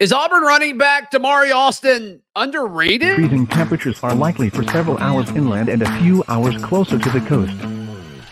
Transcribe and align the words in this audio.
Is 0.00 0.14
Auburn 0.14 0.44
running 0.44 0.78
back 0.78 1.10
Damari 1.10 1.54
Alston 1.54 2.22
underrated? 2.34 3.16
Freezing 3.16 3.46
temperatures 3.46 4.02
are 4.02 4.14
likely 4.14 4.48
for 4.48 4.62
several 4.62 4.96
hours 4.96 5.28
inland 5.32 5.68
and 5.68 5.82
a 5.82 5.98
few 5.98 6.24
hours 6.26 6.56
closer 6.64 6.98
to 6.98 7.10
the 7.10 7.20
coast. 7.20 7.52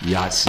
Yes. 0.00 0.46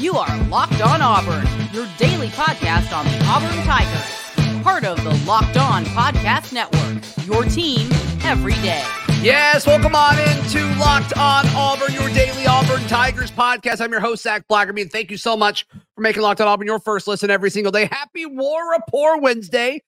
You 0.00 0.14
are 0.14 0.42
Locked 0.44 0.80
On 0.80 1.02
Auburn, 1.02 1.46
your 1.74 1.86
daily 1.98 2.28
podcast 2.28 2.96
on 2.96 3.04
the 3.04 3.22
Auburn 3.26 3.62
Tigers. 3.66 4.62
Part 4.62 4.84
of 4.84 4.96
the 5.04 5.12
Locked 5.26 5.58
On 5.58 5.84
Podcast 5.84 6.54
Network, 6.54 7.04
your 7.26 7.44
team 7.44 7.90
every 8.24 8.54
day. 8.62 8.82
Yes, 9.20 9.66
welcome 9.66 9.94
on 9.94 10.18
into 10.20 10.64
Locked 10.80 11.18
On 11.18 11.44
Auburn, 11.48 11.92
your 11.92 12.08
daily 12.14 12.46
Auburn 12.46 12.80
Tigers 12.88 13.30
podcast. 13.30 13.82
I'm 13.82 13.92
your 13.92 14.00
host, 14.00 14.22
Zac 14.22 14.48
Blackerby, 14.48 14.80
and 14.80 14.90
thank 14.90 15.10
you 15.10 15.18
so 15.18 15.36
much 15.36 15.66
for 16.02 16.08
making 16.08 16.22
Locked 16.22 16.40
On 16.40 16.48
Auburn 16.48 16.66
your 16.66 16.80
first 16.80 17.06
listen 17.06 17.30
every 17.30 17.48
single 17.48 17.70
day. 17.70 17.88
Happy 17.92 18.26
War 18.26 18.72
Rapport 18.72 19.20
Wednesday 19.20 19.80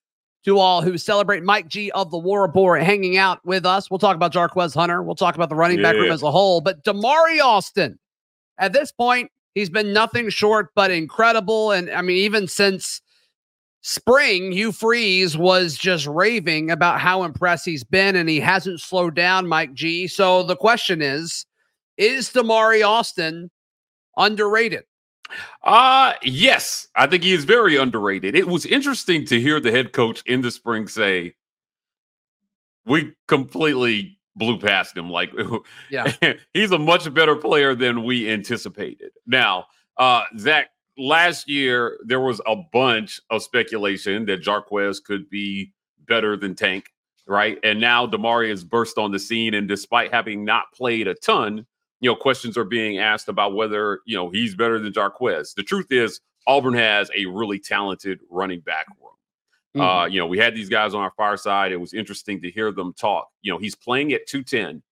to 0.44 0.60
all 0.60 0.80
who 0.80 0.96
celebrate 0.96 1.42
Mike 1.42 1.66
G 1.66 1.90
of 1.90 2.12
the 2.12 2.18
War 2.18 2.42
Rapport 2.42 2.78
hanging 2.78 3.16
out 3.16 3.44
with 3.44 3.66
us. 3.66 3.90
We'll 3.90 3.98
talk 3.98 4.14
about 4.14 4.32
Jarquez 4.32 4.74
Hunter. 4.74 5.02
We'll 5.02 5.16
talk 5.16 5.34
about 5.34 5.48
the 5.48 5.56
running 5.56 5.82
back 5.82 5.96
room 5.96 6.12
as 6.12 6.22
a 6.22 6.30
whole. 6.30 6.60
But 6.60 6.84
Damari 6.84 7.42
Alston, 7.42 7.98
at 8.58 8.72
this 8.72 8.92
point, 8.92 9.32
he's 9.56 9.70
been 9.70 9.92
nothing 9.92 10.28
short 10.28 10.68
but 10.76 10.92
incredible. 10.92 11.72
And 11.72 11.90
I 11.90 12.00
mean, 12.00 12.18
even 12.18 12.46
since 12.46 13.02
spring, 13.80 14.52
Hugh 14.52 14.70
Freeze 14.70 15.36
was 15.36 15.76
just 15.76 16.06
raving 16.06 16.70
about 16.70 17.00
how 17.00 17.24
impressed 17.24 17.64
he's 17.64 17.82
been, 17.82 18.14
and 18.14 18.28
he 18.28 18.38
hasn't 18.38 18.80
slowed 18.80 19.16
down, 19.16 19.48
Mike 19.48 19.74
G. 19.74 20.06
So 20.06 20.44
the 20.44 20.56
question 20.56 21.02
is, 21.02 21.44
is 21.96 22.30
Damari 22.30 22.86
Alston 22.86 23.50
underrated? 24.16 24.84
Uh 25.62 26.14
yes, 26.22 26.88
I 26.94 27.06
think 27.06 27.22
he 27.22 27.32
is 27.32 27.44
very 27.44 27.76
underrated. 27.76 28.34
It 28.34 28.46
was 28.46 28.66
interesting 28.66 29.24
to 29.26 29.40
hear 29.40 29.60
the 29.60 29.70
head 29.70 29.92
coach 29.92 30.22
in 30.26 30.42
the 30.42 30.50
spring 30.50 30.86
say, 30.86 31.34
"We 32.86 33.12
completely 33.26 34.18
blew 34.36 34.58
past 34.58 34.96
him. 34.96 35.10
Like, 35.10 35.32
yeah, 35.90 36.12
he's 36.52 36.72
a 36.72 36.78
much 36.78 37.12
better 37.14 37.36
player 37.36 37.74
than 37.74 38.04
we 38.04 38.30
anticipated." 38.30 39.12
Now, 39.26 39.66
uh, 39.96 40.24
Zac, 40.38 40.70
last 40.98 41.48
year 41.48 41.98
there 42.04 42.20
was 42.20 42.40
a 42.46 42.56
bunch 42.72 43.20
of 43.30 43.42
speculation 43.42 44.26
that 44.26 44.42
Jarquez 44.42 45.02
could 45.02 45.28
be 45.30 45.72
better 46.06 46.36
than 46.36 46.54
Tank, 46.54 46.90
right? 47.26 47.58
And 47.62 47.80
now 47.80 48.06
Damari 48.06 48.50
has 48.50 48.64
burst 48.64 48.98
on 48.98 49.10
the 49.12 49.18
scene, 49.18 49.54
and 49.54 49.68
despite 49.68 50.12
having 50.12 50.44
not 50.44 50.72
played 50.74 51.08
a 51.08 51.14
ton, 51.14 51.66
you 52.04 52.10
know, 52.10 52.14
questions 52.14 52.58
are 52.58 52.64
being 52.64 52.98
asked 52.98 53.30
about 53.30 53.54
whether 53.54 54.00
you 54.04 54.14
know 54.14 54.28
he's 54.28 54.54
better 54.54 54.78
than 54.78 54.92
Jarquez. 54.92 55.54
The 55.54 55.62
truth 55.62 55.86
is, 55.90 56.20
Auburn 56.46 56.74
has 56.74 57.10
a 57.16 57.24
really 57.24 57.58
talented 57.58 58.20
running 58.28 58.60
back 58.60 58.88
room. 59.00 59.08
Uh, 59.74 59.78
mm-hmm. 59.78 59.80
Uh, 59.80 60.04
you 60.04 60.18
know, 60.18 60.26
we 60.26 60.36
had 60.36 60.54
these 60.54 60.68
guys 60.68 60.92
on 60.92 61.00
our 61.00 61.14
fireside. 61.16 61.72
It 61.72 61.78
was 61.78 61.94
interesting 61.94 62.42
to 62.42 62.50
hear 62.50 62.72
them 62.72 62.92
talk. 62.92 63.28
You 63.40 63.52
know, 63.52 63.58
he's 63.58 63.74
playing 63.74 64.12
at 64.12 64.26
210. 64.26 64.82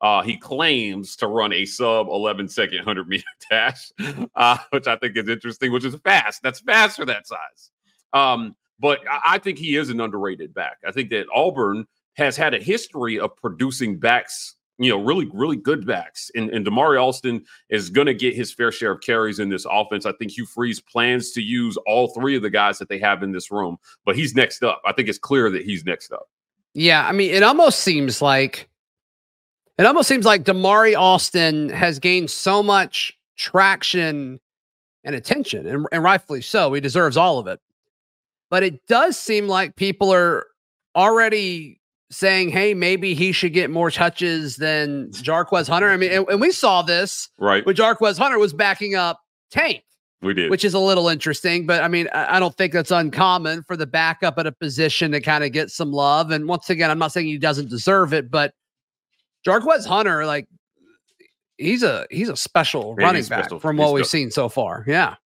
Uh, 0.00 0.22
he 0.22 0.38
claims 0.38 1.14
to 1.16 1.26
run 1.26 1.52
a 1.52 1.66
sub 1.66 2.08
11 2.08 2.48
second 2.48 2.78
100 2.78 3.06
meter 3.06 3.24
dash, 3.50 3.92
uh, 4.34 4.56
which 4.70 4.86
I 4.86 4.96
think 4.96 5.14
is 5.18 5.28
interesting, 5.28 5.72
which 5.72 5.84
is 5.84 5.94
fast. 5.96 6.42
That's 6.42 6.60
fast 6.60 6.96
for 6.96 7.04
that 7.04 7.28
size. 7.28 7.70
Um, 8.14 8.56
but 8.80 9.00
I, 9.10 9.34
I 9.34 9.38
think 9.38 9.58
he 9.58 9.76
is 9.76 9.90
an 9.90 10.00
underrated 10.00 10.54
back. 10.54 10.78
I 10.88 10.90
think 10.90 11.10
that 11.10 11.26
Auburn 11.34 11.86
has 12.14 12.34
had 12.34 12.54
a 12.54 12.58
history 12.58 13.20
of 13.20 13.36
producing 13.36 13.98
backs, 13.98 14.56
you 14.84 14.90
know, 14.90 15.02
really, 15.02 15.28
really 15.32 15.56
good 15.56 15.86
backs. 15.86 16.30
And, 16.34 16.50
and 16.50 16.66
Damari 16.66 17.00
Alston 17.00 17.44
is 17.68 17.90
going 17.90 18.06
to 18.06 18.14
get 18.14 18.34
his 18.34 18.52
fair 18.52 18.72
share 18.72 18.92
of 18.92 19.00
carries 19.00 19.38
in 19.38 19.48
this 19.48 19.66
offense. 19.70 20.06
I 20.06 20.12
think 20.12 20.32
Hugh 20.32 20.46
Freeze 20.46 20.80
plans 20.80 21.32
to 21.32 21.42
use 21.42 21.76
all 21.86 22.08
three 22.08 22.36
of 22.36 22.42
the 22.42 22.50
guys 22.50 22.78
that 22.78 22.88
they 22.88 22.98
have 22.98 23.22
in 23.22 23.32
this 23.32 23.50
room, 23.50 23.78
but 24.04 24.16
he's 24.16 24.34
next 24.34 24.62
up. 24.62 24.80
I 24.84 24.92
think 24.92 25.08
it's 25.08 25.18
clear 25.18 25.50
that 25.50 25.62
he's 25.64 25.84
next 25.84 26.12
up. 26.12 26.28
Yeah. 26.74 27.06
I 27.06 27.12
mean, 27.12 27.32
it 27.32 27.42
almost 27.42 27.80
seems 27.80 28.22
like 28.22 28.68
it 29.78 29.86
almost 29.86 30.08
seems 30.08 30.24
like 30.24 30.44
Damari 30.44 30.96
Alston 30.96 31.68
has 31.70 31.98
gained 31.98 32.30
so 32.30 32.62
much 32.62 33.18
traction 33.36 34.38
and 35.04 35.16
attention, 35.16 35.66
and, 35.66 35.86
and 35.90 36.02
rightfully 36.02 36.42
so. 36.42 36.72
He 36.72 36.80
deserves 36.80 37.16
all 37.16 37.38
of 37.38 37.46
it. 37.46 37.60
But 38.50 38.62
it 38.62 38.86
does 38.86 39.18
seem 39.18 39.48
like 39.48 39.76
people 39.76 40.12
are 40.12 40.46
already 40.94 41.80
saying, 42.12 42.50
hey, 42.50 42.74
maybe 42.74 43.14
he 43.14 43.32
should 43.32 43.54
get 43.54 43.70
more 43.70 43.90
touches 43.90 44.56
than 44.56 45.08
Jarquez 45.10 45.66
Hunter. 45.66 45.88
I 45.88 45.96
mean, 45.96 46.12
and, 46.12 46.28
and 46.28 46.40
we 46.40 46.52
saw 46.52 46.82
this 46.82 47.30
right 47.38 47.64
when 47.64 47.74
Jarquez 47.74 48.18
Hunter 48.18 48.38
was 48.38 48.52
backing 48.52 48.94
up 48.94 49.20
Tank. 49.50 49.82
We 50.20 50.34
did. 50.34 50.50
Which 50.50 50.64
is 50.64 50.72
a 50.72 50.78
little 50.78 51.08
interesting, 51.08 51.66
but 51.66 51.82
I 51.82 51.88
mean, 51.88 52.06
I, 52.14 52.36
I 52.36 52.40
don't 52.40 52.56
think 52.56 52.72
that's 52.72 52.92
uncommon 52.92 53.64
for 53.64 53.76
the 53.76 53.86
backup 53.86 54.38
at 54.38 54.46
a 54.46 54.52
position 54.52 55.10
to 55.12 55.20
kind 55.20 55.42
of 55.42 55.50
get 55.50 55.70
some 55.70 55.90
love. 55.90 56.30
And 56.30 56.46
once 56.46 56.70
again, 56.70 56.92
I'm 56.92 56.98
not 56.98 57.10
saying 57.10 57.26
he 57.26 57.38
doesn't 57.38 57.68
deserve 57.68 58.12
it, 58.12 58.30
but 58.30 58.54
Jarquez 59.44 59.84
Hunter, 59.84 60.24
like 60.24 60.46
he's 61.58 61.82
a 61.82 62.06
he's 62.10 62.28
a 62.28 62.36
special 62.36 62.94
running 62.94 63.24
back 63.24 63.44
special. 63.44 63.58
from 63.58 63.78
what 63.78 63.88
he's 63.88 63.94
we've 63.94 64.06
seen 64.06 64.30
so 64.30 64.48
far. 64.48 64.84
Yeah. 64.86 65.16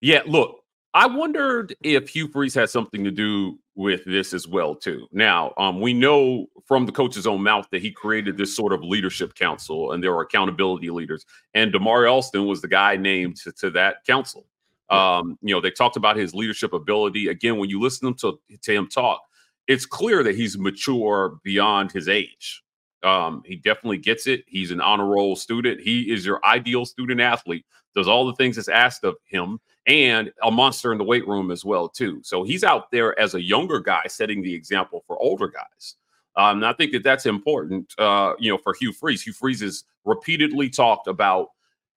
Yeah. 0.00 0.22
Look, 0.24 0.60
I 0.92 1.06
wondered 1.06 1.74
if 1.82 2.10
Hugh 2.10 2.28
Freeze 2.28 2.54
had 2.54 2.70
something 2.70 3.02
to 3.02 3.10
do 3.10 3.58
with 3.76 4.04
this 4.04 4.32
as 4.32 4.46
well, 4.46 4.74
too. 4.74 5.06
Now, 5.12 5.52
um, 5.56 5.80
we 5.80 5.92
know 5.92 6.46
from 6.66 6.86
the 6.86 6.92
coach's 6.92 7.26
own 7.26 7.42
mouth 7.42 7.66
that 7.72 7.82
he 7.82 7.90
created 7.90 8.36
this 8.36 8.54
sort 8.54 8.72
of 8.72 8.82
leadership 8.82 9.34
council 9.34 9.92
and 9.92 10.02
there 10.02 10.14
are 10.14 10.22
accountability 10.22 10.90
leaders. 10.90 11.26
And 11.54 11.72
Damari 11.72 12.10
Alston 12.10 12.46
was 12.46 12.60
the 12.60 12.68
guy 12.68 12.96
named 12.96 13.36
to, 13.38 13.52
to 13.52 13.70
that 13.70 14.04
council. 14.06 14.46
Um, 14.90 15.38
you 15.42 15.54
know, 15.54 15.60
they 15.60 15.70
talked 15.70 15.96
about 15.96 16.16
his 16.16 16.34
leadership 16.34 16.72
ability. 16.72 17.28
Again, 17.28 17.58
when 17.58 17.70
you 17.70 17.80
listen 17.80 18.14
to, 18.14 18.38
to 18.62 18.72
him 18.72 18.88
talk, 18.88 19.20
it's 19.66 19.86
clear 19.86 20.22
that 20.22 20.34
he's 20.34 20.58
mature 20.58 21.38
beyond 21.42 21.90
his 21.90 22.08
age. 22.08 22.63
Um, 23.04 23.42
he 23.44 23.56
definitely 23.56 23.98
gets 23.98 24.26
it. 24.26 24.44
He's 24.46 24.70
an 24.70 24.80
honor 24.80 25.06
roll 25.06 25.36
student. 25.36 25.80
He 25.80 26.12
is 26.12 26.24
your 26.24 26.44
ideal 26.44 26.84
student 26.84 27.20
athlete. 27.20 27.66
Does 27.94 28.08
all 28.08 28.26
the 28.26 28.34
things 28.34 28.56
that's 28.56 28.68
asked 28.68 29.04
of 29.04 29.14
him, 29.24 29.60
and 29.86 30.32
a 30.42 30.50
monster 30.50 30.90
in 30.90 30.98
the 30.98 31.04
weight 31.04 31.26
room 31.28 31.50
as 31.50 31.64
well 31.64 31.88
too. 31.88 32.20
So 32.24 32.42
he's 32.42 32.64
out 32.64 32.90
there 32.90 33.18
as 33.18 33.34
a 33.34 33.42
younger 33.42 33.78
guy, 33.78 34.02
setting 34.08 34.42
the 34.42 34.54
example 34.54 35.04
for 35.06 35.20
older 35.22 35.48
guys. 35.48 35.96
Um, 36.36 36.56
and 36.56 36.66
I 36.66 36.72
think 36.72 36.92
that 36.92 37.04
that's 37.04 37.26
important. 37.26 37.92
Uh, 37.98 38.34
you 38.38 38.50
know, 38.50 38.58
for 38.58 38.74
Hugh 38.74 38.92
Freeze, 38.92 39.22
Hugh 39.22 39.32
Freeze 39.32 39.60
has 39.60 39.84
repeatedly 40.04 40.68
talked 40.68 41.06
about 41.06 41.48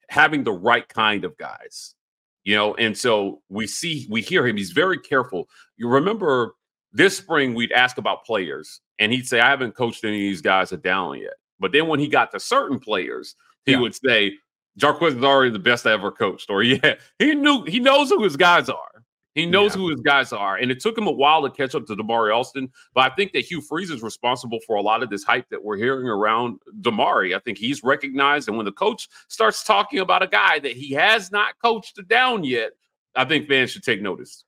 having 0.09 0.43
the 0.43 0.51
right 0.51 0.87
kind 0.87 1.25
of 1.25 1.35
guys. 1.37 1.95
You 2.43 2.55
know, 2.55 2.75
and 2.75 2.97
so 2.97 3.41
we 3.49 3.67
see, 3.67 4.07
we 4.09 4.21
hear 4.21 4.45
him. 4.47 4.55
He's 4.55 4.71
very 4.71 4.99
careful. 4.99 5.49
You 5.75 5.89
remember 5.89 6.53
this 6.93 7.17
spring 7.17 7.53
we'd 7.53 7.71
ask 7.71 7.97
about 7.97 8.23
players 8.25 8.81
and 8.99 9.11
he'd 9.11 9.27
say, 9.27 9.39
I 9.39 9.49
haven't 9.49 9.75
coached 9.75 10.03
any 10.03 10.15
of 10.15 10.19
these 10.19 10.41
guys 10.41 10.71
a 10.71 10.77
down 10.77 11.19
yet. 11.19 11.33
But 11.59 11.71
then 11.71 11.87
when 11.87 11.99
he 11.99 12.07
got 12.07 12.31
to 12.31 12.39
certain 12.39 12.79
players, 12.79 13.35
he 13.65 13.73
yeah. 13.73 13.79
would 13.79 13.95
say, 13.95 14.37
Jarquez 14.79 15.17
is 15.17 15.23
already 15.23 15.51
the 15.51 15.59
best 15.59 15.87
I 15.87 15.93
ever 15.93 16.11
coached. 16.11 16.49
Or 16.49 16.63
yeah, 16.63 16.95
he 17.19 17.35
knew 17.35 17.63
he 17.65 17.79
knows 17.79 18.09
who 18.09 18.23
his 18.23 18.37
guys 18.37 18.69
are. 18.69 18.97
He 19.33 19.45
knows 19.45 19.75
yeah. 19.75 19.81
who 19.81 19.89
his 19.91 20.01
guys 20.01 20.33
are. 20.33 20.57
And 20.57 20.71
it 20.71 20.79
took 20.79 20.97
him 20.97 21.05
a 21.05 21.11
while 21.11 21.43
to 21.43 21.51
catch 21.51 21.75
up 21.75 21.85
to 21.85 21.95
Damari 21.95 22.35
Alston. 22.35 22.71
But 22.95 23.11
I 23.11 23.15
think 23.15 23.33
that 23.33 23.45
Hugh 23.45 23.61
Freeze 23.61 23.91
is 23.91 24.01
responsible 24.01 24.59
for 24.65 24.77
a 24.77 24.81
lot 24.81 25.03
of 25.03 25.11
this 25.11 25.23
hype 25.23 25.47
that 25.49 25.63
we're 25.63 25.77
hearing 25.77 26.07
around 26.07 26.59
Damari. 26.81 27.35
I 27.35 27.39
think 27.39 27.59
he's 27.59 27.83
recognized. 27.83 28.47
And 28.47 28.57
when 28.57 28.65
the 28.65 28.71
coach 28.71 29.07
starts 29.27 29.63
talking 29.63 29.99
about 29.99 30.23
a 30.23 30.27
guy 30.27 30.57
that 30.57 30.71
he 30.71 30.91
has 30.93 31.31
not 31.31 31.53
coached 31.63 31.99
down 32.07 32.45
yet, 32.45 32.71
I 33.15 33.25
think 33.25 33.47
fans 33.47 33.69
should 33.69 33.83
take 33.83 34.01
notice. 34.01 34.43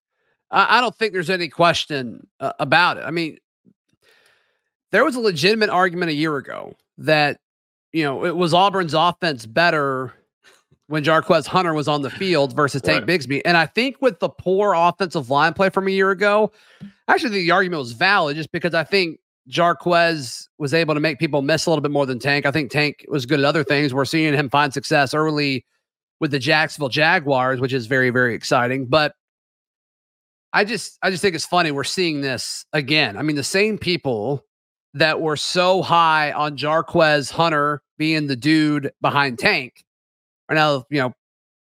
I 0.52 0.82
don't 0.82 0.96
think 0.96 1.14
there's 1.14 1.30
any 1.30 1.50
question 1.50 2.26
uh, 2.40 2.54
about 2.58 2.98
it. 2.98 3.04
I 3.06 3.12
mean, 3.12 3.38
there 4.92 5.06
was 5.06 5.16
a 5.16 5.20
legitimate 5.20 5.70
argument 5.70 6.12
a 6.12 6.14
year 6.16 6.38
ago 6.38 6.76
that 6.98 7.40
you 7.94 8.04
know 8.04 8.26
it 8.26 8.36
was 8.36 8.54
Auburn's 8.54 8.94
offense 8.94 9.46
better 9.46 10.14
when 10.88 11.04
Jarquez 11.04 11.46
Hunter 11.46 11.74
was 11.74 11.88
on 11.88 12.02
the 12.02 12.10
field 12.10 12.56
versus 12.56 12.82
Tank 12.82 13.08
right. 13.08 13.20
Bigsby. 13.20 13.42
And 13.46 13.56
I 13.56 13.68
think 13.68 13.98
with 14.02 14.20
the 14.20 14.30
poor 14.30 14.74
offensive 14.74 15.30
line 15.30 15.54
play 15.54 15.70
from 15.70 15.88
a 15.88 15.92
year 15.92 16.10
ago, 16.10 16.52
actually 17.08 17.30
the 17.30 17.52
argument 17.52 17.80
was 17.80 17.92
valid 17.92 18.36
just 18.36 18.52
because 18.52 18.74
I 18.74 18.84
think 18.84 19.20
Jarquez 19.50 20.48
was 20.58 20.74
able 20.74 20.96
to 20.96 21.00
make 21.00 21.20
people 21.20 21.44
miss 21.44 21.68
a 21.68 21.70
little 21.70 21.84
bit 21.84 21.92
more 21.92 22.08
than 22.08 22.18
Tank. 22.18 22.48
I 22.48 22.52
think 22.52 22.72
Tank 22.72 23.06
was 23.08 23.28
good 23.28 23.40
at 23.40 23.46
other 23.46 23.64
things. 23.64 23.94
We're 23.94 24.06
seeing 24.06 24.34
him 24.34 24.50
find 24.50 24.74
success 24.74 25.14
early 25.14 25.64
with 26.20 26.32
the 26.32 26.40
Jacksonville 26.40 26.90
Jaguars, 26.90 27.60
which 27.60 27.72
is 27.74 27.86
very, 27.86 28.10
very 28.10 28.34
exciting. 28.34 28.88
But 28.88 29.14
I 30.54 30.66
just 30.66 30.98
I 31.04 31.12
just 31.12 31.22
think 31.22 31.36
it's 31.36 31.46
funny 31.46 31.72
we're 31.72 31.84
seeing 31.84 32.22
this 32.22 32.66
again. 32.74 33.16
I 33.16 33.22
mean, 33.22 33.36
the 33.36 33.44
same 33.44 33.78
people 33.78 34.44
that 34.94 35.22
were 35.22 35.38
so 35.38 35.82
high 35.82 36.32
on 36.32 36.58
Jarquez 36.58 37.32
Hunter 37.32 37.82
being 37.98 38.28
the 38.28 38.36
dude 38.36 38.92
behind 39.02 39.40
Tank 39.40 39.84
are 40.50 40.56
now, 40.56 40.86
you 40.90 41.00
know, 41.00 41.14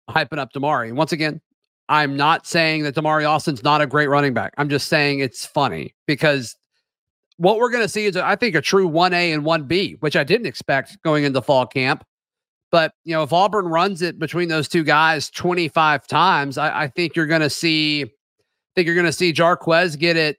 hyping 0.08 0.38
up 0.38 0.52
Damari. 0.52 0.92
Once 0.92 1.12
again, 1.12 1.40
I'm 1.88 2.16
not 2.16 2.46
saying 2.46 2.82
that 2.84 2.94
Damari 2.94 3.24
Alston's 3.24 3.62
not 3.62 3.80
a 3.80 3.86
great 3.86 4.08
running 4.08 4.34
back. 4.34 4.54
I'm 4.58 4.68
just 4.68 4.88
saying 4.88 5.20
it's 5.20 5.46
funny 5.46 5.94
because 6.06 6.56
what 7.36 7.58
we're 7.58 7.70
going 7.70 7.84
to 7.84 7.88
see 7.88 8.06
is, 8.06 8.16
I 8.16 8.36
think, 8.36 8.54
a 8.54 8.60
true 8.60 8.88
1A 8.88 9.34
and 9.34 9.44
1B, 9.44 10.00
which 10.00 10.16
I 10.16 10.24
didn't 10.24 10.46
expect 10.46 11.00
going 11.02 11.24
into 11.24 11.42
fall 11.42 11.66
camp. 11.66 12.04
But, 12.72 12.92
you 13.04 13.14
know, 13.14 13.22
if 13.22 13.32
Auburn 13.32 13.66
runs 13.66 14.02
it 14.02 14.18
between 14.18 14.48
those 14.48 14.68
two 14.68 14.82
guys 14.82 15.30
25 15.30 16.06
times, 16.06 16.58
I, 16.58 16.82
I 16.82 16.88
think 16.88 17.14
you're 17.14 17.26
going 17.26 17.42
to 17.42 17.50
see 17.50 18.02
I 18.76 18.80
Think 18.80 18.86
you're 18.86 18.94
going 18.94 19.06
to 19.06 19.12
see 19.12 19.32
Jarquez 19.32 19.98
get 19.98 20.18
it 20.18 20.36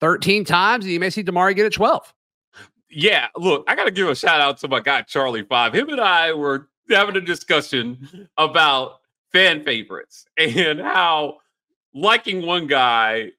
13 0.00 0.44
times, 0.44 0.84
and 0.84 0.92
you 0.92 1.00
may 1.00 1.10
see 1.10 1.22
Damari 1.22 1.54
get 1.54 1.66
it 1.66 1.72
12. 1.72 2.12
Yeah, 2.90 3.28
look, 3.36 3.64
I 3.68 3.76
got 3.76 3.84
to 3.84 3.90
give 3.90 4.08
a 4.08 4.14
shout 4.16 4.40
out 4.40 4.58
to 4.58 4.68
my 4.68 4.80
guy 4.80 5.02
Charlie 5.02 5.44
Five. 5.44 5.74
Him 5.74 5.90
and 5.90 6.00
I 6.00 6.32
were 6.32 6.68
having 6.90 7.16
a 7.16 7.20
discussion 7.20 8.28
about 8.36 9.00
fan 9.32 9.62
favorites 9.62 10.26
and 10.36 10.80
how 10.80 11.38
liking 11.94 12.44
one 12.44 12.66
guy 12.66 13.30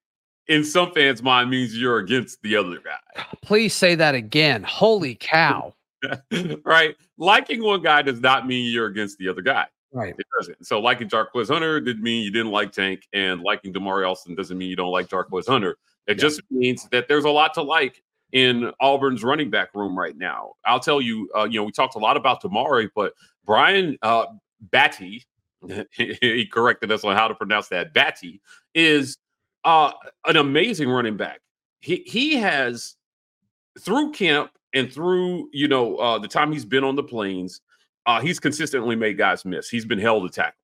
in 0.48 0.64
some 0.64 0.94
fans' 0.94 1.22
mind 1.22 1.50
means 1.50 1.78
you're 1.78 2.00
against 2.00 2.42
the 2.44 2.56
other 2.56 2.80
guy. 2.84 3.24
Please 3.42 3.74
say 3.74 3.96
that 3.96 4.16
again. 4.16 4.64
Holy 4.64 5.16
cow. 5.16 5.74
right? 6.64 6.96
Liking 7.18 7.64
one 7.64 7.82
guy 7.82 8.02
does 8.02 8.20
not 8.22 8.48
mean 8.48 8.72
you're 8.72 8.88
against 8.88 9.18
the 9.18 9.28
other 9.28 9.42
guy. 9.42 9.68
Right. 9.94 10.16
It 10.18 10.26
doesn't. 10.40 10.66
So 10.66 10.80
liking 10.80 11.10
Jarquez 11.10 11.50
Hunter 11.50 11.80
didn't 11.82 12.02
mean 12.04 12.24
you 12.24 12.32
didn't 12.32 12.52
like 12.52 12.72
Tank, 12.72 13.08
and 13.14 13.42
liking 13.42 13.74
Damari 13.74 14.08
Alston 14.08 14.36
doesn't 14.36 14.58
mean 14.58 14.70
you 14.70 14.76
don't 14.76 14.92
like 14.92 15.08
Jarquez 15.10 15.48
Hunter. 15.48 15.78
It 16.08 16.18
Yeah. 16.18 16.22
just 16.22 16.42
means 16.50 16.88
that 16.92 17.08
there's 17.08 17.26
a 17.26 17.30
lot 17.30 17.54
to 17.56 17.62
like 17.62 18.02
in 18.32 18.72
Auburn's 18.80 19.24
running 19.24 19.50
back 19.50 19.76
room 19.76 19.98
right 19.98 20.16
now. 20.18 20.54
I'll 20.66 20.80
tell 20.80 21.02
you, 21.02 21.30
uh, 21.36 21.44
you 21.44 21.60
know, 21.60 21.66
we 21.66 21.72
talked 21.74 21.96
a 21.96 22.00
lot 22.00 22.16
about 22.16 22.42
Damari, 22.42 22.90
but 22.96 23.14
Brian 23.46 23.98
uh, 24.02 24.28
Battie, 24.70 25.26
he 25.92 26.46
corrected 26.52 26.92
us 26.92 27.04
on 27.04 27.16
how 27.16 27.28
to 27.28 27.36
pronounce 27.36 27.68
that. 27.68 27.94
Battie 27.94 28.40
is 28.74 29.18
uh, 29.66 29.92
an 30.26 30.38
amazing 30.38 30.90
running 30.90 31.18
back. 31.18 31.42
He 31.82 32.04
he 32.06 32.36
has 32.38 32.96
through 33.80 34.12
camp 34.12 34.52
and 34.74 34.92
through 34.92 35.50
you 35.52 35.68
know 35.68 35.98
uh, 35.98 36.18
the 36.20 36.28
time 36.28 36.52
he's 36.52 36.66
been 36.66 36.84
on 36.84 36.96
the 36.96 37.04
plains, 37.04 37.62
uh, 38.06 38.22
he's 38.22 38.40
consistently 38.40 38.96
made 38.96 39.18
guys 39.18 39.46
miss. 39.46 39.70
He's 39.70 39.86
been 39.86 40.00
held 40.00 40.24
to 40.24 40.34
tackle. 40.34 40.58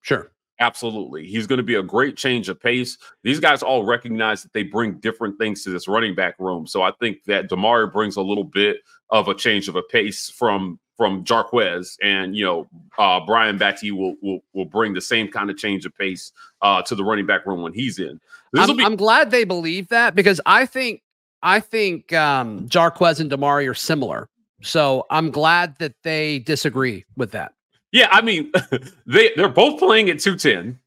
Sure. 0.00 0.30
Absolutely. 0.60 1.24
He's 1.24 1.46
going 1.46 1.58
to 1.58 1.64
be 1.64 1.76
a 1.76 1.82
great 1.82 2.16
change 2.16 2.48
of 2.48 2.60
pace. 2.60 2.98
These 3.22 3.38
guys 3.38 3.62
all 3.62 3.84
recognize 3.84 4.42
that 4.42 4.52
they 4.52 4.64
bring 4.64 4.94
different 4.94 5.38
things 5.38 5.62
to 5.64 5.70
this 5.70 5.86
running 5.86 6.16
back 6.16 6.34
room. 6.40 6.66
So 6.66 6.82
I 6.82 6.90
think 6.98 7.22
that 7.24 7.48
Damari 7.48 7.92
brings 7.92 8.16
a 8.16 8.22
little 8.22 8.44
bit 8.44 8.78
of 9.10 9.28
a 9.28 9.34
change 9.34 9.68
of 9.68 9.76
a 9.76 9.82
pace 9.82 10.28
from 10.28 10.80
from 10.96 11.22
Jarquez 11.22 11.96
and 12.02 12.36
you 12.36 12.44
know 12.44 12.68
uh, 12.98 13.20
Brian 13.24 13.56
Battie 13.56 13.92
will, 13.92 14.16
will 14.20 14.40
will 14.52 14.64
bring 14.64 14.94
the 14.94 15.00
same 15.00 15.28
kind 15.28 15.48
of 15.48 15.56
change 15.56 15.86
of 15.86 15.96
pace 15.96 16.32
uh, 16.60 16.82
to 16.82 16.96
the 16.96 17.04
running 17.04 17.24
back 17.24 17.46
room 17.46 17.62
when 17.62 17.72
he's 17.72 18.00
in. 18.00 18.20
I'm, 18.56 18.76
be 18.76 18.84
I'm 18.84 18.96
glad 18.96 19.30
they 19.30 19.44
believe 19.44 19.88
that 19.88 20.16
because 20.16 20.40
I 20.44 20.66
think 20.66 21.02
I 21.40 21.60
think 21.60 22.12
um, 22.12 22.68
Jarquez 22.68 23.20
and 23.20 23.30
Damari 23.30 23.70
are 23.70 23.74
similar. 23.74 24.28
So 24.62 25.06
I'm 25.10 25.30
glad 25.30 25.76
that 25.78 25.94
they 26.02 26.40
disagree 26.40 27.04
with 27.16 27.32
that. 27.32 27.52
Yeah, 27.92 28.08
I 28.10 28.20
mean, 28.20 28.52
they 29.06 29.32
they're 29.36 29.48
both 29.48 29.78
playing 29.78 30.10
at 30.10 30.20
210. 30.20 30.78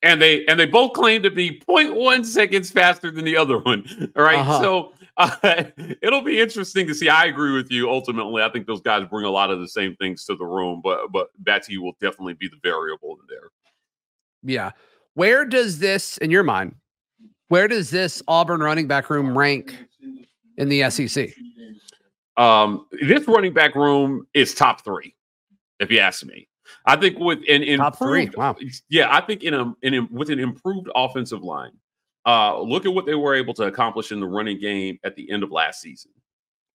And 0.00 0.22
they 0.22 0.46
and 0.46 0.60
they 0.60 0.66
both 0.66 0.92
claim 0.92 1.24
to 1.24 1.30
be 1.30 1.60
0.1 1.68 2.24
seconds 2.24 2.70
faster 2.70 3.10
than 3.10 3.24
the 3.24 3.36
other 3.36 3.58
one. 3.58 4.12
All 4.16 4.22
right. 4.22 4.38
Uh-huh. 4.38 4.60
So 4.60 4.92
uh, 5.16 5.64
it'll 6.00 6.20
be 6.20 6.40
interesting 6.40 6.86
to 6.86 6.94
see. 6.94 7.08
I 7.08 7.24
agree 7.24 7.52
with 7.52 7.72
you. 7.72 7.90
Ultimately, 7.90 8.42
I 8.42 8.48
think 8.48 8.68
those 8.68 8.80
guys 8.80 9.04
bring 9.10 9.24
a 9.24 9.30
lot 9.30 9.50
of 9.50 9.58
the 9.58 9.66
same 9.66 9.96
things 9.96 10.24
to 10.26 10.36
the 10.36 10.46
room, 10.46 10.80
but 10.84 11.10
but 11.10 11.30
Battie 11.42 11.78
will 11.78 11.96
definitely 12.00 12.34
be 12.34 12.46
the 12.46 12.58
variable 12.62 13.14
in 13.14 13.26
there. 13.28 13.50
Yeah. 14.44 14.70
Where 15.14 15.44
does 15.44 15.80
this, 15.80 16.16
in 16.18 16.30
your 16.30 16.44
mind, 16.44 16.76
where 17.48 17.66
does 17.66 17.90
this 17.90 18.22
Auburn 18.28 18.60
running 18.60 18.86
back 18.86 19.10
room 19.10 19.36
rank 19.36 19.76
in 20.56 20.68
the 20.68 20.88
SEC? 20.90 21.30
Um, 22.38 22.86
this 22.92 23.26
running 23.26 23.52
back 23.52 23.74
room 23.74 24.26
is 24.32 24.54
top 24.54 24.84
three, 24.84 25.14
if 25.80 25.90
you 25.90 25.98
ask 25.98 26.24
me. 26.24 26.48
I 26.86 26.96
think 26.96 27.18
with 27.18 27.40
an 27.48 27.62
improved, 27.62 27.78
Top 27.78 27.98
three, 27.98 28.30
wow. 28.36 28.56
yeah, 28.88 29.14
I 29.14 29.20
think 29.20 29.42
in 29.42 29.54
a 29.54 29.74
in 29.82 29.94
a, 29.94 30.08
with 30.10 30.30
an 30.30 30.38
improved 30.38 30.88
offensive 30.94 31.42
line. 31.42 31.72
Uh, 32.26 32.60
look 32.60 32.84
at 32.84 32.92
what 32.92 33.06
they 33.06 33.14
were 33.14 33.34
able 33.34 33.54
to 33.54 33.62
accomplish 33.64 34.12
in 34.12 34.20
the 34.20 34.26
running 34.26 34.60
game 34.60 34.98
at 35.02 35.16
the 35.16 35.30
end 35.30 35.42
of 35.42 35.50
last 35.50 35.80
season, 35.80 36.10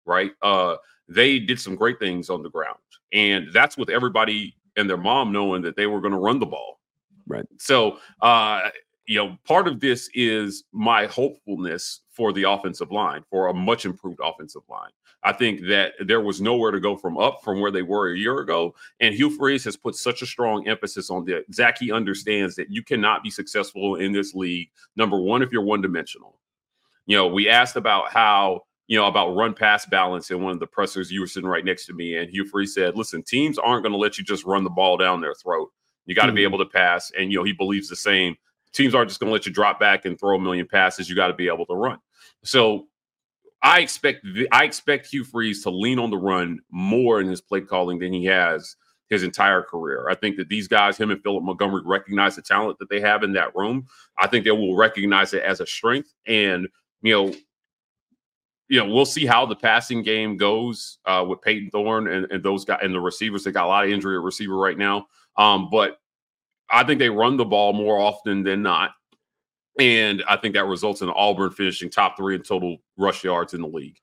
right? 0.05 0.31
Uh, 0.41 0.75
they 1.07 1.37
did 1.37 1.59
some 1.59 1.75
great 1.75 1.99
things 1.99 2.29
on 2.29 2.41
the 2.41 2.49
ground, 2.49 2.79
and 3.11 3.47
that's 3.53 3.77
with 3.77 3.89
everybody 3.89 4.55
and 4.77 4.89
their 4.89 4.97
mom 4.97 5.31
knowing 5.31 5.61
that 5.61 5.75
they 5.75 5.85
were 5.85 6.01
going 6.01 6.13
to 6.13 6.19
run 6.19 6.39
the 6.39 6.45
ball. 6.45 6.79
Right. 7.27 7.45
So, 7.59 7.99
uh, 8.21 8.69
you 9.05 9.17
know, 9.17 9.37
part 9.45 9.67
of 9.67 9.79
this 9.79 10.09
is 10.13 10.63
my 10.71 11.05
hopefulness 11.07 12.01
for 12.09 12.31
the 12.31 12.43
offensive 12.43 12.91
line, 12.91 13.23
for 13.29 13.47
a 13.47 13.53
much 13.53 13.85
improved 13.85 14.19
offensive 14.23 14.61
line. 14.69 14.91
I 15.23 15.31
think 15.33 15.61
that 15.67 15.93
there 16.05 16.21
was 16.21 16.41
nowhere 16.41 16.71
to 16.71 16.79
go 16.81 16.97
from 16.97 17.17
up 17.17 17.39
from 17.43 17.61
where 17.61 17.71
they 17.71 17.81
were 17.81 18.11
a 18.11 18.17
year 18.17 18.39
ago. 18.39 18.75
And 18.99 19.15
Hugh 19.15 19.29
Freeze 19.29 19.63
has 19.63 19.77
put 19.77 19.95
such 19.95 20.21
a 20.21 20.25
strong 20.25 20.67
emphasis 20.67 21.09
on 21.09 21.23
that. 21.25 21.45
Zac, 21.53 21.79
he 21.79 21.91
understands 21.91 22.55
that 22.55 22.69
you 22.69 22.83
cannot 22.83 23.23
be 23.23 23.29
successful 23.29 23.95
in 23.95 24.11
this 24.11 24.33
league, 24.33 24.69
number 24.95 25.19
one, 25.19 25.41
if 25.41 25.51
you're 25.51 25.63
one 25.63 25.81
dimensional. 25.81 26.39
You 27.05 27.17
know, 27.17 27.27
we 27.27 27.49
asked 27.49 27.77
about 27.77 28.11
how, 28.11 28.61
you 28.87 28.97
know, 28.97 29.07
about 29.07 29.35
run 29.35 29.53
pass 29.53 29.85
balance 29.85 30.29
in 30.29 30.41
one 30.43 30.51
of 30.53 30.59
the 30.59 30.67
pressers. 30.67 31.09
You 31.11 31.21
were 31.21 31.27
sitting 31.27 31.49
right 31.49 31.65
next 31.65 31.85
to 31.85 31.93
me, 31.93 32.17
and 32.17 32.29
Hugh 32.29 32.45
Freeze 32.45 32.73
said, 32.73 32.97
listen, 32.97 33.23
teams 33.23 33.57
aren't 33.57 33.83
going 33.83 33.93
to 33.93 33.97
let 33.97 34.17
you 34.17 34.25
just 34.25 34.43
run 34.45 34.63
the 34.65 34.69
ball 34.69 34.97
down 34.97 35.21
their 35.21 35.35
throat. 35.35 35.69
You 36.05 36.15
got 36.15 36.25
to 36.25 36.33
be 36.33 36.41
Mhm. 36.41 36.47
able 36.47 36.57
to 36.59 36.65
pass. 36.65 37.11
And, 37.17 37.31
you 37.31 37.37
know, 37.37 37.45
he 37.45 37.53
believes 37.53 37.87
the 37.87 37.95
same. 37.95 38.35
Teams 38.73 38.95
aren't 38.95 39.09
just 39.09 39.19
going 39.19 39.29
to 39.29 39.33
let 39.33 39.45
you 39.45 39.51
drop 39.51 39.79
back 39.79 40.05
and 40.05 40.19
throw 40.19 40.35
a 40.35 40.41
million 40.41 40.67
passes. 40.67 41.09
You 41.09 41.15
got 41.15 41.27
to 41.27 41.33
be 41.33 41.47
able 41.47 41.65
to 41.67 41.75
run. 41.75 41.99
So 42.43 42.87
I 43.63 43.79
expect 43.79 44.25
I 44.51 44.65
expect 44.65 45.07
Hugh 45.07 45.23
Freeze 45.23 45.63
to 45.63 45.69
lean 45.69 45.97
on 45.97 46.09
the 46.09 46.17
run 46.17 46.59
more 46.69 47.21
in 47.21 47.27
his 47.27 47.39
play 47.39 47.61
calling 47.61 47.97
than 47.99 48.11
he 48.11 48.25
has 48.25 48.75
his 49.09 49.23
entire 49.23 49.61
career. 49.61 50.07
I 50.09 50.15
think 50.15 50.35
that 50.37 50.49
these 50.49 50.67
guys, 50.67 50.97
him 50.97 51.11
and 51.11 51.21
Philip 51.23 51.43
Montgomery, 51.43 51.81
recognize 51.85 52.35
the 52.35 52.41
talent 52.41 52.77
that 52.79 52.89
they 52.89 52.99
have 52.99 53.23
in 53.23 53.31
that 53.33 53.55
room. 53.55 53.87
I 54.17 54.27
think 54.27 54.43
they 54.43 54.51
will 54.51 54.75
recognize 54.75 55.33
it 55.33 55.43
as 55.43 55.61
a 55.61 55.65
strength, 55.65 56.13
and 56.27 56.67
you 57.01 57.13
know, 57.13 57.33
you 58.67 58.79
know, 58.79 58.93
we'll 58.93 59.05
see 59.05 59.25
how 59.25 59.45
the 59.45 59.55
passing 59.55 60.03
game 60.03 60.35
goes 60.35 60.97
uh, 61.05 61.23
with 61.27 61.41
Payton 61.41 61.69
Thorne 61.71 62.07
and, 62.07 62.29
and 62.31 62.43
those 62.43 62.65
guys 62.65 62.79
and 62.81 62.93
the 62.93 62.99
receivers. 62.99 63.43
They 63.45 63.51
got 63.51 63.65
a 63.65 63.67
lot 63.67 63.85
of 63.85 63.91
injury 63.91 64.17
at 64.17 64.23
receiver 64.23 64.57
right 64.57 64.77
now, 64.77 65.07
um, 65.37 65.69
but 65.71 65.99
I 66.73 66.83
think 66.83 66.99
they 66.99 67.09
run 67.09 67.37
the 67.37 67.45
ball 67.45 67.73
more 67.73 67.97
often 67.99 68.43
than 68.43 68.61
not. 68.63 68.91
And 69.79 70.23
I 70.29 70.37
think 70.37 70.53
that 70.55 70.65
results 70.65 71.01
in 71.01 71.09
Auburn 71.09 71.51
finishing 71.51 71.89
top 71.89 72.15
three 72.17 72.35
in 72.35 72.43
total 72.43 72.77
rush 72.97 73.23
yards 73.23 73.53
in 73.53 73.61
the 73.61 73.67
league. 73.67 73.97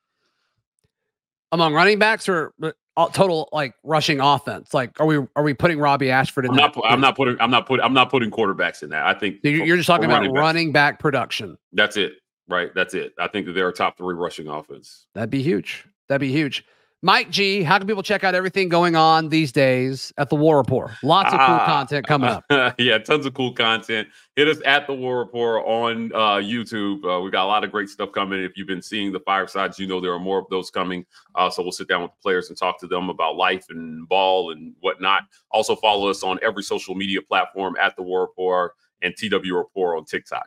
Among 1.52 1.74
running 1.74 1.98
backs 1.98 2.28
or 2.28 2.52
uh, 2.62 3.08
total 3.08 3.48
like 3.52 3.74
rushing 3.82 4.20
offense? 4.20 4.72
Like, 4.72 5.00
are 5.00 5.06
we 5.06 5.18
are 5.34 5.42
we 5.42 5.52
putting 5.54 5.78
Robby 5.80 6.10
Ashford 6.10 6.44
in 6.44 6.52
I'm 6.52 6.56
that? 6.56 6.62
not. 6.62 6.74
pu- 6.74 6.84
I'm 6.84 7.00
not 7.00 7.16
putting. 7.16 7.36
I'm 7.40 7.50
not 7.50 7.66
putting. 7.66 7.84
I'm 7.84 7.92
not 7.94 8.08
putting 8.10 8.30
quarterbacks 8.30 8.82
in 8.84 8.90
that. 8.90 9.04
I 9.06 9.14
think 9.14 9.38
So 9.42 9.48
You're 9.48 9.76
just 9.76 9.86
talking 9.88 10.04
about 10.06 10.22
backs. 10.22 10.32
running 10.34 10.70
back 10.70 10.98
production. 11.00 11.56
That's 11.72 11.96
it. 11.96 12.12
Right. 12.48 12.70
That's 12.74 12.94
it. 12.94 13.14
I 13.18 13.26
think 13.28 13.46
that 13.46 13.52
they're 13.52 13.68
a 13.68 13.72
top 13.72 13.96
three 13.96 14.14
rushing 14.14 14.46
offense. 14.48 15.06
That'd 15.14 15.30
be 15.30 15.42
huge. 15.42 15.84
That'd 16.08 16.20
be 16.20 16.32
huge. 16.32 16.64
Mike 17.02 17.30
G, 17.30 17.62
how 17.62 17.78
can 17.78 17.86
people 17.86 18.02
check 18.02 18.24
out 18.24 18.34
everything 18.34 18.68
going 18.68 18.94
on 18.94 19.30
these 19.30 19.52
days 19.52 20.12
at 20.18 20.28
the 20.28 20.36
War 20.36 20.58
Rapport? 20.58 20.94
Lots 21.02 21.32
of 21.32 21.38
cool 21.38 21.56
Ah, 21.56 21.64
content 21.64 22.06
coming 22.06 22.28
up. 22.28 22.44
yeah, 22.78 22.98
tons 22.98 23.24
of 23.24 23.32
cool 23.32 23.54
content. 23.54 24.06
Hit 24.36 24.48
us 24.48 24.58
at 24.66 24.86
the 24.86 24.92
War 24.92 25.24
Rapport 25.24 25.66
on 25.66 26.12
uh, 26.12 26.36
YouTube. 26.36 27.02
Uh, 27.02 27.22
we 27.22 27.30
got 27.30 27.44
a 27.44 27.48
lot 27.48 27.64
of 27.64 27.72
great 27.72 27.88
stuff 27.88 28.12
coming. 28.12 28.42
If 28.42 28.52
you've 28.58 28.66
been 28.66 28.82
seeing 28.82 29.12
the 29.12 29.20
firesides, 29.20 29.78
you 29.78 29.86
know 29.86 29.98
there 29.98 30.12
are 30.12 30.18
more 30.20 30.38
of 30.38 30.44
those 30.50 30.70
coming. 30.70 31.06
Uh, 31.34 31.48
so 31.48 31.62
we'll 31.62 31.72
sit 31.72 31.88
down 31.88 32.02
with 32.02 32.10
the 32.10 32.20
players 32.22 32.50
and 32.50 32.58
talk 32.58 32.78
to 32.80 32.86
them 32.86 33.08
about 33.08 33.34
life 33.36 33.64
and 33.70 34.06
ball 34.06 34.52
and 34.52 34.74
whatnot. 34.80 35.22
Also 35.52 35.74
follow 35.76 36.10
us 36.10 36.22
on 36.22 36.38
every 36.42 36.62
social 36.62 36.94
media 36.94 37.22
platform 37.22 37.76
at 37.80 37.96
the 37.96 38.02
War 38.02 38.26
Rapport 38.26 38.74
and 39.00 39.14
TW 39.16 39.54
Report 39.54 39.96
on 39.96 40.04
TikTok. 40.04 40.46